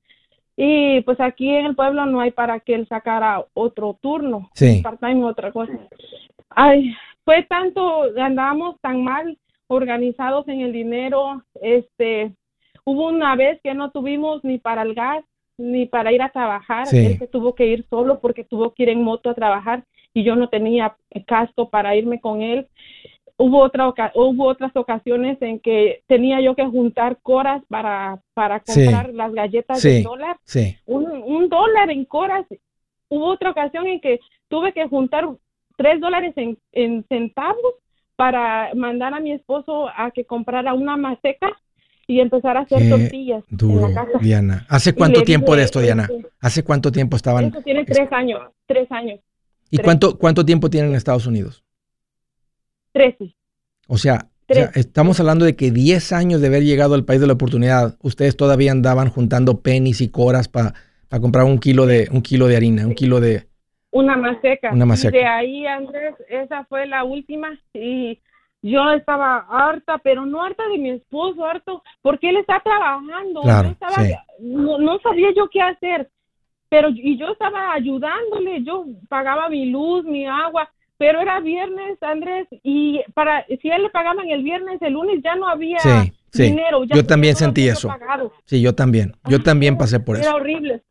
[0.57, 4.81] Y pues aquí en el pueblo no hay para que él sacara otro turno, sí.
[4.81, 5.73] part-time, otra cosa.
[6.49, 12.33] Ay, fue tanto, andábamos tan mal organizados en el dinero, este,
[12.83, 15.23] hubo una vez que no tuvimos ni para el gas,
[15.57, 18.89] ni para ir a trabajar, él se tuvo que ir solo porque tuvo que ir
[18.89, 20.95] en moto a trabajar y yo no tenía
[21.25, 22.67] casco para irme con él.
[23.37, 29.13] Hubo, otra, hubo otras ocasiones en que tenía yo que juntar coras para, para comprar
[29.13, 30.37] las galletas de dólar.
[30.85, 32.45] Un, un dólar en coras.
[33.09, 35.27] Hubo otra ocasión en que tuve que juntar
[35.81, 37.73] tres dólares en, en centavos
[38.15, 41.51] para mandar a mi esposo a que comprara una maseca
[42.05, 44.19] y empezar a hacer tortillas duro, en la casa.
[44.19, 44.65] Diana.
[44.69, 46.03] ¿Hace cuánto tiempo de esto, Diana?
[46.03, 47.45] Este, ¿Hace cuánto tiempo estaban?
[47.45, 49.19] Eso tiene tres años, tres años.
[49.71, 51.63] ¿Y cuánto, cuánto tiempo tienen en Estados Unidos?
[52.91, 53.33] Trece.
[53.87, 54.27] O sea,
[54.75, 58.35] estamos hablando de que diez años de haber llegado al país de la oportunidad, ustedes
[58.35, 60.73] todavía andaban juntando pennies y coras para
[61.21, 63.47] comprar un kilo de un kilo de harina, un kilo de
[63.91, 64.71] una maseca.
[64.71, 65.17] Una maseca.
[65.17, 68.19] de ahí, Andrés, esa fue la última y
[68.61, 73.41] yo estaba harta, pero no harta de mi esposo, harto, porque él está trabajando.
[74.39, 76.09] no, no, sabía yo qué hacer,
[76.69, 82.47] pero y yo estaba ayudándole, yo pagaba mi luz, mi agua, pero era viernes, Andrés,
[82.63, 85.79] y para si él le pagaban el viernes, el lunes ya no había
[86.31, 86.83] dinero.
[86.83, 87.89] yo también sentí eso.
[88.45, 89.15] Sí, yo también.
[89.27, 90.29] Yo también pasé por eso.
[90.29, 90.83] Era horrible.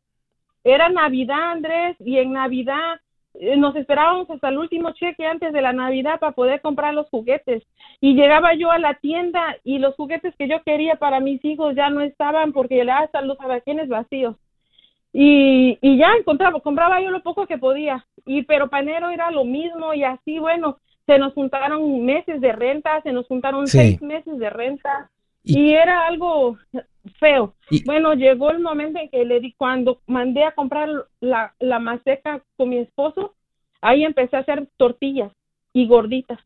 [0.65, 3.01] Era Navidad, Andrés, y en Navidad
[3.35, 7.09] eh, nos esperábamos hasta el último cheque antes de la Navidad para poder comprar los
[7.09, 7.63] juguetes.
[8.01, 11.75] Y llegaba yo a la tienda y los juguetes que yo quería para mis hijos
[11.75, 14.37] ya no estaban porque ya están los abaquines vacíos.
[15.13, 18.07] Y, y ya encontraba, compraba yo lo poco que podía.
[18.27, 23.01] Y pero panero era lo mismo y así, bueno, se nos juntaron meses de renta,
[23.03, 25.11] se nos juntaron seis meses de renta.
[25.43, 26.59] Y, era algo
[27.19, 27.55] feo.
[27.87, 30.89] bueno, llegó el momento en que le di, cuando mandé a comprar
[31.21, 33.35] la, la maseca con mi esposo,
[33.81, 35.33] ahí empecé a hacer tortillas
[35.73, 36.39] y gorditas.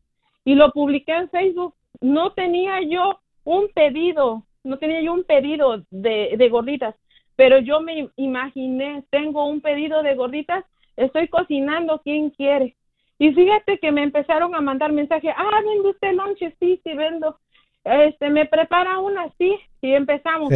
[0.43, 1.73] Y lo publiqué en Facebook.
[2.01, 6.95] No tenía yo un pedido, no tenía yo un pedido de, de gorditas,
[7.35, 10.65] pero yo me imaginé, tengo un pedido de gorditas,
[10.95, 12.75] estoy cocinando, ¿quién quiere?
[13.17, 17.37] Y fíjate que me empezaron a mandar mensajes, ah, vende usted lonche, sí, sí, vendo
[17.85, 20.51] este, me prepara una así y empezamos.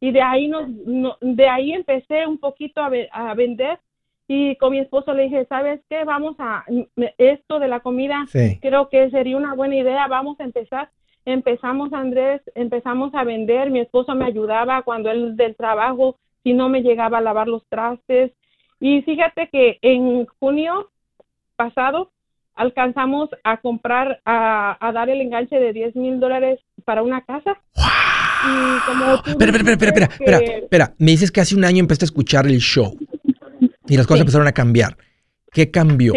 [0.00, 0.66] Y de ahí nos,
[1.20, 3.78] de ahí empecé un poquito a, a, vender
[4.26, 6.04] y con mi esposo le dije, ¿sabes qué?
[6.04, 6.64] Vamos a,
[7.18, 8.26] esto de la comida,
[8.60, 10.90] creo que sería una buena idea, vamos a empezar.
[11.24, 16.68] Empezamos, Andrés, empezamos a vender, mi esposo me ayudaba cuando él del trabajo, si no
[16.68, 18.32] me llegaba a lavar los trastes.
[18.80, 20.90] Y fíjate que en junio
[21.54, 22.10] pasado
[22.54, 27.60] alcanzamos a comprar, a, a dar el enganche de 10 mil dólares para una casa.
[29.26, 32.58] espera, espera, espera, espera, espera, Me dices que hace un año empezaste a escuchar el
[32.58, 32.96] show
[33.86, 34.96] y las cosas empezaron a cambiar.
[35.52, 36.12] ¿Qué cambió?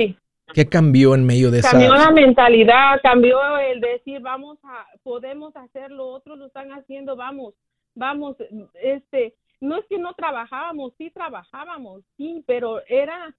[0.53, 1.71] ¿Qué cambió en medio de esa?
[1.71, 7.53] Cambió la mentalidad, cambió el decir, vamos a, podemos hacerlo, otros lo están haciendo, vamos,
[7.93, 8.37] vamos,
[8.81, 13.35] este, no es que no trabajábamos, sí trabajábamos, sí, pero era,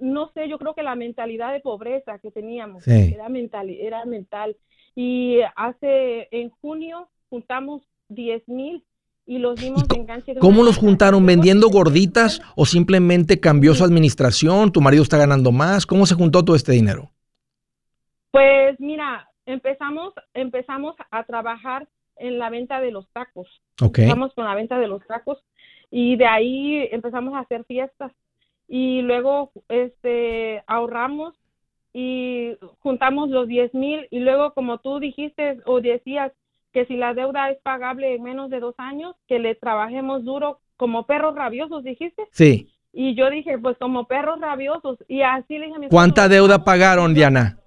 [0.00, 4.56] no sé, yo creo que la mentalidad de pobreza que teníamos era mental, era mental.
[4.94, 8.84] Y hace, en junio, juntamos 10 mil
[9.26, 10.34] y los dimos de enganche.
[10.36, 11.24] ¿Cómo los juntaron?
[11.24, 14.72] ¿Vendiendo gorditas o simplemente cambió su administración?
[14.72, 15.86] ¿Tu marido está ganando más?
[15.86, 17.10] ¿Cómo se juntó todo este dinero?
[18.30, 23.48] Pues mira, empezamos, empezamos a trabajar en la venta de los tacos.
[23.80, 24.04] Okay.
[24.04, 25.38] Empezamos con la venta de los tacos
[25.90, 28.12] y de ahí empezamos a hacer fiestas
[28.74, 31.34] y luego este ahorramos
[31.92, 36.32] y juntamos los 10 mil y luego como tú dijiste o decías
[36.72, 40.60] que si la deuda es pagable en menos de dos años, que le trabajemos duro
[40.78, 42.22] como perros rabiosos, dijiste.
[42.30, 42.72] Sí.
[42.94, 44.96] Y yo dije, pues como perros rabiosos.
[45.06, 47.58] Y así le dije a mi ¿Cuánta deuda pagaron, Diana?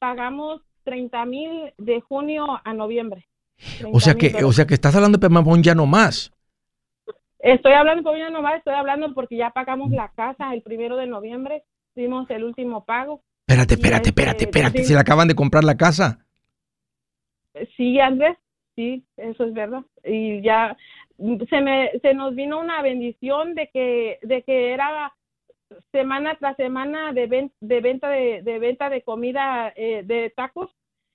[0.00, 3.28] Pagamos 30 mil de junio a noviembre.
[3.92, 6.32] O sea que, o sea que estás hablando de Pemapón ya no más.
[7.42, 10.96] Estoy hablando por ya no más, estoy hablando porque ya pagamos la casa el primero
[10.96, 11.64] de noviembre,
[11.94, 13.22] hicimos el último pago.
[13.46, 16.24] Espérate, espérate, espérate, este, espérate, ¿se le acaban de comprar la casa?
[17.76, 18.36] Sí, Andrés,
[18.76, 19.82] sí, eso es verdad.
[20.04, 20.76] Y ya
[21.18, 25.14] se me se nos vino una bendición de que de que era
[25.92, 30.70] semana tras semana de, de venta de, de, venta de comida eh, de tacos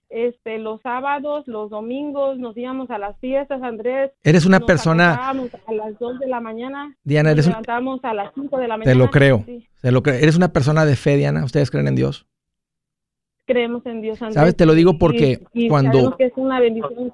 [0.10, 4.12] este los sábados los domingos nos íbamos a las fiestas Andrés.
[4.24, 5.34] Eres una persona a
[5.74, 8.92] las 2 de la mañana Diana eres nos levantábamos a las 5 de la mañana
[8.92, 9.46] te lo creo
[9.82, 10.16] te lo creo.
[10.16, 12.28] Eres una persona de fe Diana ustedes creen en Dios
[13.46, 14.36] creemos en Dios Andrés.
[14.36, 17.12] Sabes te lo digo porque cuando que es una bendición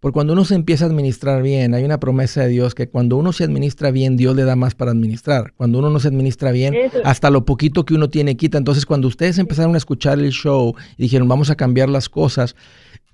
[0.00, 3.18] porque cuando uno se empieza a administrar bien, hay una promesa de Dios que cuando
[3.18, 5.52] uno se administra bien, Dios le da más para administrar.
[5.56, 6.74] Cuando uno no se administra bien,
[7.04, 8.56] hasta lo poquito que uno tiene quita.
[8.56, 12.56] Entonces, cuando ustedes empezaron a escuchar el show y dijeron, vamos a cambiar las cosas,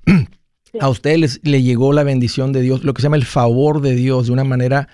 [0.81, 3.81] a ustedes les, le llegó la bendición de Dios, lo que se llama el favor
[3.81, 4.89] de Dios, de una manera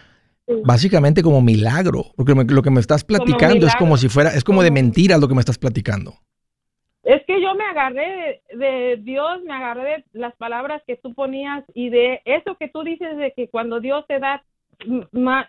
[0.65, 2.07] básicamente como milagro.
[2.17, 5.29] Porque lo que me estás platicando es como si fuera, es como de mentira lo
[5.29, 6.15] que me estás platicando.
[7.03, 11.65] Es que yo me agarré de, Dios, me agarré de las palabras que tú ponías
[11.75, 14.45] y de eso que tú dices de que cuando Dios te da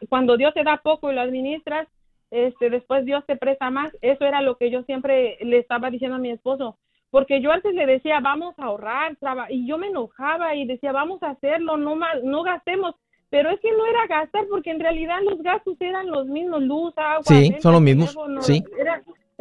[0.10, 1.88] cuando Dios te da poco y lo administras,
[2.30, 3.92] este después Dios te presta más.
[4.02, 6.78] Eso era lo que yo siempre le estaba diciendo a mi esposo,
[7.10, 9.18] porque yo antes le decía, "Vamos a ahorrar",
[9.50, 12.96] y yo me enojaba y decía, "Vamos a hacerlo, no no gastemos."
[13.30, 16.94] Pero es que no era gastar porque en realidad los gastos eran los mismos, luz,
[16.98, 18.16] agua, Sí, son los mismos.
[18.42, 18.64] sí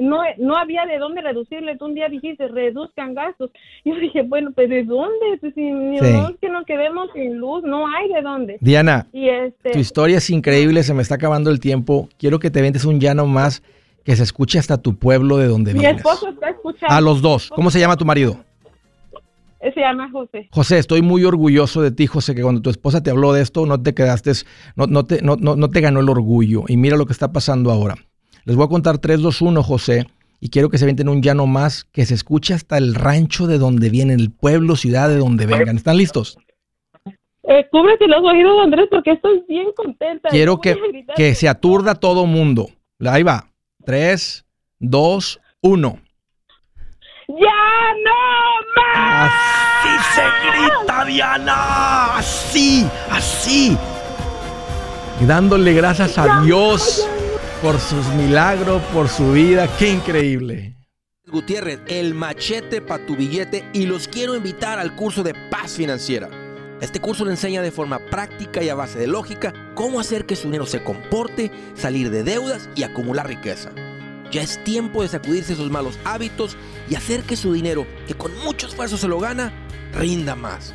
[0.02, 1.76] no, no había de dónde reducirle.
[1.76, 3.50] Tú un día dijiste, reduzcan gastos.
[3.84, 5.38] Yo dije, bueno, pues ¿de dónde?
[5.40, 8.58] Pues si no es que nos quedemos sin luz, no hay de dónde.
[8.60, 12.08] Diana, este tu historia es increíble, se me está acabando el tiempo.
[12.18, 13.62] Quiero que te vendes un llano más
[14.04, 15.92] que se escuche hasta tu pueblo de donde vienes.
[15.92, 16.94] Mi esposo está escuchando.
[16.94, 17.50] A los dos.
[17.50, 18.38] ¿Cómo se llama tu marido?
[19.60, 20.48] Se llama José.
[20.50, 23.64] José, estoy muy orgulloso de ti, José, que cuando tu esposa te habló de esto,
[23.64, 24.32] no te quedaste,
[24.74, 26.64] no, no, te, no, no te ganó el orgullo.
[26.66, 27.94] Y mira lo que está pasando ahora.
[28.44, 30.06] Les voy a contar 3, 2, 1, José,
[30.40, 33.58] y quiero que se venten un llano más que se escuche hasta el rancho de
[33.58, 35.76] donde vienen, el pueblo, ciudad de donde vengan.
[35.76, 36.36] ¿Están listos?
[37.44, 40.28] Eh, cúbrete los oídos, Andrés, porque estoy bien contenta.
[40.30, 40.76] Quiero que,
[41.14, 42.68] que se aturda todo mundo.
[43.00, 43.46] Ahí va.
[43.84, 44.44] 3,
[44.80, 45.98] 2, 1.
[47.28, 47.36] ¡Ya
[48.04, 48.12] no
[48.76, 49.32] más!
[49.32, 52.16] Así se grita, Diana.
[52.16, 53.76] Así, así.
[55.20, 57.08] Y dándole gracias a Dios
[57.62, 59.68] por sus milagros, por su vida.
[59.78, 60.76] ¡Qué increíble!
[61.28, 66.28] Gutiérrez, el machete para tu billete y los quiero invitar al curso de paz financiera.
[66.80, 70.34] Este curso le enseña de forma práctica y a base de lógica cómo hacer que
[70.34, 73.70] su dinero se comporte, salir de deudas y acumular riqueza.
[74.32, 76.56] Ya es tiempo de sacudirse esos malos hábitos
[76.90, 79.52] y hacer que su dinero, que con mucho esfuerzo se lo gana,
[79.94, 80.74] rinda más.